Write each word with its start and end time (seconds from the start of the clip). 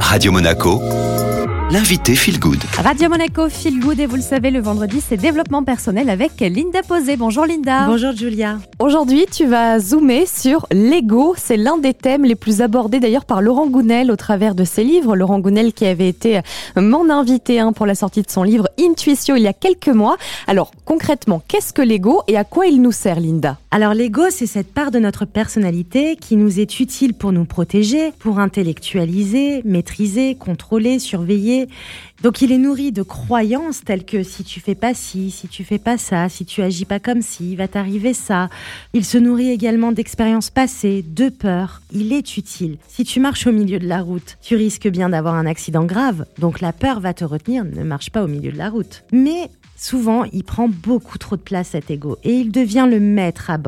Radio 0.00 0.32
Monaco, 0.32 0.80
l'invité 1.70 2.14
Feel 2.14 2.38
Good. 2.38 2.62
Radio 2.82 3.08
Monaco 3.08 3.48
Feel 3.48 3.80
Good 3.80 4.00
et 4.00 4.06
vous 4.06 4.16
le 4.16 4.22
savez, 4.22 4.50
le 4.50 4.60
vendredi, 4.60 5.02
c'est 5.06 5.16
développement 5.16 5.62
personnel 5.62 6.08
avec 6.08 6.40
Linda 6.40 6.80
Posé. 6.86 7.16
Bonjour 7.16 7.44
Linda. 7.44 7.86
Bonjour 7.86 8.12
Julia. 8.12 8.58
Aujourd'hui, 8.78 9.26
tu 9.30 9.46
vas 9.46 9.78
zoomer 9.78 10.26
sur 10.26 10.66
l'ego. 10.72 11.34
C'est 11.36 11.56
l'un 11.56 11.76
des 11.76 11.92
thèmes 11.92 12.24
les 12.24 12.34
plus 12.34 12.62
abordés 12.62 13.00
d'ailleurs 13.00 13.24
par 13.24 13.42
Laurent 13.42 13.66
Gounel 13.66 14.10
au 14.10 14.16
travers 14.16 14.54
de 14.54 14.64
ses 14.64 14.84
livres. 14.84 15.16
Laurent 15.16 15.40
Gounel 15.40 15.72
qui 15.72 15.86
avait 15.86 16.08
été 16.08 16.40
mon 16.76 17.10
invité 17.10 17.60
hein, 17.60 17.72
pour 17.72 17.86
la 17.86 17.94
sortie 17.94 18.22
de 18.22 18.30
son 18.30 18.42
livre 18.42 18.68
Intuition 18.80 19.36
il 19.36 19.42
y 19.42 19.48
a 19.48 19.52
quelques 19.52 19.88
mois. 19.88 20.16
Alors 20.46 20.70
concrètement, 20.84 21.42
qu'est-ce 21.46 21.72
que 21.72 21.82
l'ego 21.82 22.22
et 22.28 22.36
à 22.36 22.44
quoi 22.44 22.66
il 22.66 22.80
nous 22.80 22.92
sert 22.92 23.20
Linda? 23.20 23.58
Alors 23.76 23.92
l'ego, 23.92 24.30
c'est 24.30 24.46
cette 24.46 24.72
part 24.72 24.90
de 24.90 24.98
notre 24.98 25.26
personnalité 25.26 26.16
qui 26.16 26.36
nous 26.36 26.60
est 26.60 26.80
utile 26.80 27.12
pour 27.12 27.30
nous 27.30 27.44
protéger, 27.44 28.10
pour 28.18 28.38
intellectualiser, 28.38 29.60
maîtriser, 29.66 30.34
contrôler, 30.34 30.98
surveiller 30.98 31.68
donc 32.22 32.40
il 32.40 32.50
est 32.50 32.58
nourri 32.58 32.92
de 32.92 33.02
croyances 33.02 33.84
telles 33.84 34.04
que 34.04 34.22
si 34.22 34.42
tu 34.42 34.60
fais 34.60 34.74
pas 34.74 34.94
ci, 34.94 35.30
si 35.30 35.48
tu 35.48 35.64
fais 35.64 35.78
pas 35.78 35.98
ça, 35.98 36.28
si 36.28 36.46
tu 36.46 36.62
agis 36.62 36.86
pas 36.86 36.98
comme 36.98 37.20
ci, 37.20 37.52
il 37.52 37.56
va 37.56 37.68
t'arriver 37.68 38.14
ça. 38.14 38.48
Il 38.94 39.04
se 39.04 39.18
nourrit 39.18 39.50
également 39.50 39.92
d'expériences 39.92 40.50
passées, 40.50 41.04
de 41.06 41.28
peurs. 41.28 41.82
Il 41.92 42.12
est 42.12 42.36
utile. 42.36 42.78
Si 42.88 43.04
tu 43.04 43.20
marches 43.20 43.46
au 43.46 43.52
milieu 43.52 43.78
de 43.78 43.86
la 43.86 44.00
route, 44.00 44.38
tu 44.40 44.56
risques 44.56 44.88
bien 44.88 45.10
d'avoir 45.10 45.34
un 45.34 45.46
accident 45.46 45.84
grave, 45.84 46.24
donc 46.38 46.60
la 46.60 46.72
peur 46.72 47.00
va 47.00 47.12
te 47.12 47.24
retenir, 47.24 47.64
ne 47.64 47.84
marche 47.84 48.10
pas 48.10 48.24
au 48.24 48.28
milieu 48.28 48.50
de 48.50 48.58
la 48.58 48.70
route. 48.70 49.04
Mais 49.12 49.50
Souvent, 49.78 50.24
il 50.32 50.42
prend 50.42 50.70
beaucoup 50.70 51.18
trop 51.18 51.36
de 51.36 51.42
place 51.42 51.68
cet 51.72 51.90
ego 51.90 52.16
et 52.24 52.32
il 52.32 52.50
devient 52.50 52.86
le 52.90 52.98
maître 52.98 53.50
à 53.50 53.58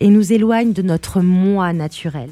et 0.00 0.08
nous 0.08 0.32
éloigne 0.32 0.72
de 0.72 0.82
notre 0.82 1.20
moi 1.20 1.72
naturel. 1.72 2.30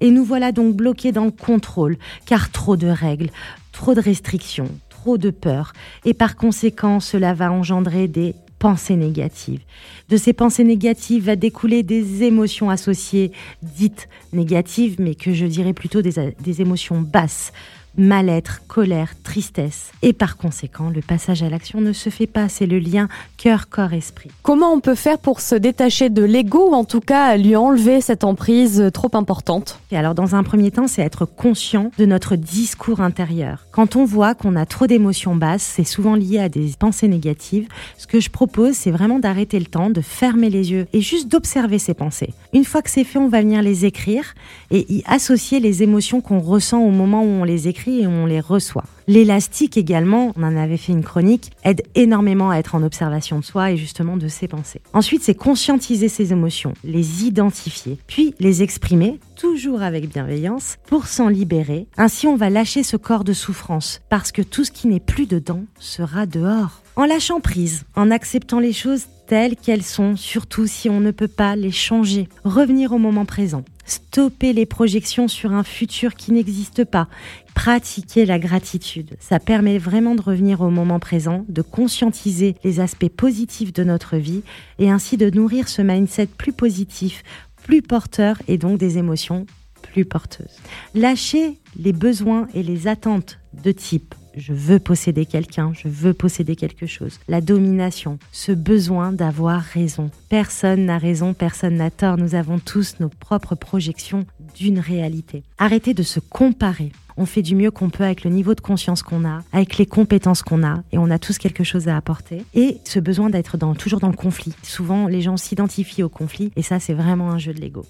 Et 0.00 0.10
nous 0.10 0.24
voilà 0.24 0.52
donc 0.52 0.76
bloqués 0.76 1.12
dans 1.12 1.24
le 1.24 1.30
contrôle, 1.30 1.96
car 2.26 2.50
trop 2.50 2.76
de 2.76 2.86
règles, 2.86 3.30
trop 3.72 3.94
de 3.94 4.00
restrictions, 4.00 4.70
trop 4.88 5.18
de 5.18 5.30
peur, 5.30 5.72
et 6.04 6.14
par 6.14 6.36
conséquent 6.36 7.00
cela 7.00 7.34
va 7.34 7.50
engendrer 7.50 8.08
des 8.08 8.34
pensées 8.58 8.96
négatives. 8.96 9.60
De 10.08 10.16
ces 10.16 10.32
pensées 10.32 10.64
négatives 10.64 11.24
va 11.24 11.36
découler 11.36 11.82
des 11.82 12.22
émotions 12.24 12.70
associées, 12.70 13.32
dites 13.62 14.08
négatives, 14.32 14.96
mais 14.98 15.14
que 15.14 15.32
je 15.32 15.46
dirais 15.46 15.72
plutôt 15.72 16.02
des 16.02 16.60
émotions 16.60 17.00
basses, 17.00 17.52
mal-être, 17.98 18.62
colère, 18.66 19.14
tristesse. 19.22 19.92
Et 20.02 20.12
par 20.12 20.36
conséquent, 20.36 20.88
le 20.88 21.02
passage 21.02 21.42
à 21.42 21.50
l'action 21.50 21.80
ne 21.80 21.92
se 21.92 22.10
fait 22.10 22.26
pas, 22.26 22.48
c'est 22.48 22.66
le 22.66 22.78
lien 22.78 23.08
cœur, 23.36 23.68
corps, 23.68 23.92
esprit. 23.92 24.30
Comment 24.42 24.72
on 24.72 24.80
peut 24.80 24.94
faire 24.94 25.18
pour 25.18 25.40
se 25.40 25.54
détacher 25.54 26.08
de 26.08 26.22
l'ego 26.22 26.70
ou 26.70 26.74
en 26.74 26.84
tout 26.84 27.00
cas 27.00 27.36
lui 27.36 27.56
enlever 27.56 28.00
cette 28.00 28.24
emprise 28.24 28.90
trop 28.94 29.10
importante? 29.14 29.80
Et 29.90 29.96
alors 29.96 30.14
dans 30.14 30.34
un 30.34 30.42
premier 30.42 30.70
temps, 30.70 30.86
c'est 30.86 31.02
être 31.02 31.26
conscient 31.26 31.90
de 31.98 32.06
notre 32.06 32.36
discours 32.36 33.00
intérieur. 33.00 33.66
Quand 33.72 33.96
on 33.96 34.04
voit 34.04 34.34
qu'on 34.34 34.56
a 34.56 34.66
trop 34.66 34.86
d'émotions 34.86 35.36
basses, 35.36 35.62
c'est 35.62 35.84
souvent 35.84 36.14
lié 36.14 36.38
à 36.38 36.48
des 36.48 36.72
pensées 36.78 37.08
négatives. 37.08 37.68
Ce 37.96 38.06
que 38.06 38.20
je 38.20 38.30
propose, 38.30 38.74
c'est 38.74 38.90
vraiment 38.90 39.18
d'arrêter 39.18 39.58
le 39.58 39.66
temps, 39.66 39.90
de 39.90 40.00
fermer 40.00 40.50
les 40.50 40.70
yeux 40.70 40.86
et 40.92 41.00
juste 41.00 41.28
d'observer 41.28 41.78
ces 41.78 41.94
pensées. 41.94 42.32
Une 42.52 42.64
fois 42.64 42.82
que 42.82 42.90
c'est 42.90 43.04
fait, 43.04 43.18
on 43.18 43.28
va 43.28 43.40
venir 43.40 43.62
les 43.62 43.84
écrire 43.84 44.34
et 44.70 44.86
y 44.92 45.02
associer 45.06 45.60
les 45.60 45.82
émotions 45.82 46.20
qu'on 46.20 46.38
ressent 46.38 46.80
au 46.80 46.90
moment 46.90 47.22
où 47.22 47.26
on 47.26 47.44
les 47.44 47.68
écrit 47.68 47.87
et 47.88 48.06
on 48.06 48.26
les 48.26 48.40
reçoit. 48.40 48.84
L'élastique 49.06 49.76
également, 49.76 50.32
on 50.36 50.42
en 50.42 50.56
avait 50.56 50.76
fait 50.76 50.92
une 50.92 51.02
chronique, 51.02 51.50
aide 51.64 51.82
énormément 51.94 52.50
à 52.50 52.56
être 52.56 52.74
en 52.74 52.82
observation 52.82 53.38
de 53.38 53.44
soi 53.44 53.70
et 53.70 53.76
justement 53.76 54.16
de 54.16 54.28
ses 54.28 54.48
pensées. 54.48 54.82
Ensuite, 54.92 55.22
c'est 55.22 55.34
conscientiser 55.34 56.08
ses 56.08 56.32
émotions, 56.32 56.74
les 56.84 57.24
identifier, 57.24 57.98
puis 58.06 58.34
les 58.38 58.62
exprimer, 58.62 59.18
toujours 59.36 59.82
avec 59.82 60.08
bienveillance, 60.08 60.76
pour 60.86 61.06
s'en 61.06 61.28
libérer. 61.28 61.86
Ainsi, 61.96 62.26
on 62.26 62.36
va 62.36 62.50
lâcher 62.50 62.82
ce 62.82 62.96
corps 62.96 63.24
de 63.24 63.32
souffrance, 63.32 64.02
parce 64.10 64.30
que 64.30 64.42
tout 64.42 64.64
ce 64.64 64.70
qui 64.70 64.88
n'est 64.88 65.00
plus 65.00 65.26
dedans 65.26 65.62
sera 65.78 66.26
dehors. 66.26 66.82
En 66.96 67.04
lâchant 67.04 67.40
prise, 67.40 67.84
en 67.96 68.10
acceptant 68.10 68.58
les 68.58 68.72
choses 68.72 69.06
telles 69.28 69.56
qu'elles 69.56 69.84
sont, 69.84 70.16
surtout 70.16 70.66
si 70.66 70.88
on 70.90 71.00
ne 71.00 71.12
peut 71.12 71.28
pas 71.28 71.54
les 71.54 71.70
changer. 71.70 72.28
Revenir 72.44 72.92
au 72.92 72.98
moment 72.98 73.24
présent. 73.24 73.62
Stopper 73.88 74.52
les 74.52 74.66
projections 74.66 75.28
sur 75.28 75.52
un 75.52 75.64
futur 75.64 76.14
qui 76.14 76.32
n'existe 76.32 76.84
pas. 76.84 77.08
Pratiquer 77.54 78.26
la 78.26 78.38
gratitude. 78.38 79.16
Ça 79.18 79.40
permet 79.40 79.78
vraiment 79.78 80.14
de 80.14 80.20
revenir 80.20 80.60
au 80.60 80.70
moment 80.70 81.00
présent, 81.00 81.46
de 81.48 81.62
conscientiser 81.62 82.54
les 82.64 82.80
aspects 82.80 83.08
positifs 83.08 83.72
de 83.72 83.84
notre 83.84 84.16
vie 84.16 84.42
et 84.78 84.90
ainsi 84.90 85.16
de 85.16 85.30
nourrir 85.30 85.68
ce 85.68 85.80
mindset 85.80 86.26
plus 86.26 86.52
positif, 86.52 87.22
plus 87.64 87.80
porteur 87.80 88.40
et 88.46 88.58
donc 88.58 88.78
des 88.78 88.98
émotions 88.98 89.46
plus 89.80 90.04
porteuses. 90.04 90.58
Lâcher 90.94 91.58
les 91.78 91.92
besoins 91.92 92.46
et 92.54 92.62
les 92.62 92.88
attentes 92.88 93.38
de 93.64 93.72
type 93.72 94.14
je 94.38 94.52
veux 94.52 94.78
posséder 94.78 95.26
quelqu'un, 95.26 95.72
je 95.74 95.88
veux 95.88 96.14
posséder 96.14 96.56
quelque 96.56 96.86
chose. 96.86 97.18
La 97.28 97.40
domination, 97.40 98.18
ce 98.32 98.52
besoin 98.52 99.12
d'avoir 99.12 99.60
raison. 99.62 100.10
Personne 100.28 100.86
n'a 100.86 100.98
raison, 100.98 101.34
personne 101.34 101.76
n'a 101.76 101.90
tort. 101.90 102.16
Nous 102.16 102.34
avons 102.34 102.58
tous 102.58 102.96
nos 103.00 103.08
propres 103.08 103.54
projections 103.54 104.26
d'une 104.54 104.78
réalité. 104.78 105.42
Arrêtez 105.58 105.94
de 105.94 106.02
se 106.02 106.20
comparer. 106.20 106.92
On 107.16 107.26
fait 107.26 107.42
du 107.42 107.56
mieux 107.56 107.72
qu'on 107.72 107.90
peut 107.90 108.04
avec 108.04 108.22
le 108.22 108.30
niveau 108.30 108.54
de 108.54 108.60
conscience 108.60 109.02
qu'on 109.02 109.24
a, 109.24 109.42
avec 109.52 109.76
les 109.76 109.86
compétences 109.86 110.42
qu'on 110.42 110.62
a, 110.62 110.84
et 110.92 110.98
on 110.98 111.10
a 111.10 111.18
tous 111.18 111.38
quelque 111.38 111.64
chose 111.64 111.88
à 111.88 111.96
apporter. 111.96 112.44
Et 112.54 112.78
ce 112.84 113.00
besoin 113.00 113.28
d'être 113.28 113.56
dans, 113.56 113.74
toujours 113.74 113.98
dans 113.98 114.08
le 114.08 114.14
conflit. 114.16 114.54
Souvent, 114.62 115.08
les 115.08 115.20
gens 115.20 115.36
s'identifient 115.36 116.04
au 116.04 116.08
conflit, 116.08 116.52
et 116.54 116.62
ça, 116.62 116.78
c'est 116.78 116.94
vraiment 116.94 117.32
un 117.32 117.38
jeu 117.38 117.52
de 117.52 117.60
l'ego. 117.60 117.84